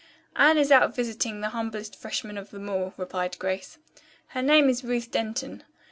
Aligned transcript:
"Anne 0.35 0.57
is 0.57 0.71
out 0.71 0.95
visiting 0.95 1.41
the 1.41 1.49
humblest 1.49 1.95
freshman 1.95 2.35
of 2.35 2.49
them 2.49 2.67
all," 2.67 2.91
replied 2.97 3.37
Grace. 3.37 3.77
"Her 4.29 4.41
name 4.41 4.67
is 4.67 4.83
Ruth 4.83 5.11
Denton. 5.11 5.63